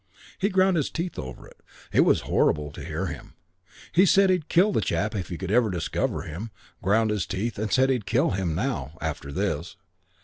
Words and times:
He 0.39 0.49
ground 0.49 0.77
his 0.77 0.89
teeth 0.89 1.19
over 1.19 1.45
it. 1.45 1.61
It 1.91 1.99
was 2.01 2.21
horrible 2.21 2.71
to 2.71 2.83
hear 2.83 3.05
him. 3.05 3.35
He 3.91 4.07
said 4.07 4.31
he'd 4.31 4.49
kill 4.49 4.71
the 4.71 4.81
chap 4.81 5.13
if 5.13 5.29
he 5.29 5.37
could 5.37 5.51
ever 5.51 5.69
discover 5.69 6.23
him; 6.23 6.49
ground 6.81 7.11
his 7.11 7.27
teeth 7.27 7.59
and 7.59 7.71
said 7.71 7.91
he'd 7.91 8.07
kill 8.07 8.31
him, 8.31 8.55
now 8.55 8.97
after 8.99 9.31
this. 9.31 9.75